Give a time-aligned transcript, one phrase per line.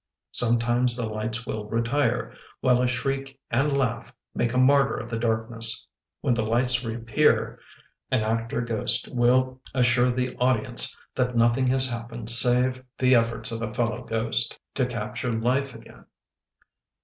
[0.31, 5.19] Sometimes the lights will retire While a shriek and laugh Make a martyr of the
[5.19, 5.85] darkness.
[6.21, 7.59] When the lights reappear
[8.09, 13.61] An actor ghost will assure the audience That nothing has happened save The efforts of
[13.61, 16.05] a fellow ghost To capture life again.